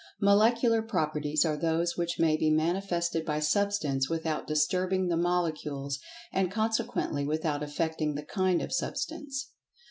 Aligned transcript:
Molecular 0.19 0.81
Properties 0.81 1.45
are 1.45 1.55
those 1.55 1.95
which 1.95 2.17
may 2.17 2.35
be 2.35 2.49
manifested 2.49 3.23
by 3.23 3.39
Substance 3.39 4.09
without 4.09 4.47
disturbing 4.47 5.09
the 5.09 5.15
Molecules, 5.15 5.99
and 6.33 6.49
consequently 6.49 7.23
without 7.23 7.61
affecting 7.61 8.15
the 8.15 8.23
"kind" 8.23 8.63
of 8.63 8.73
Substance. 8.73 9.51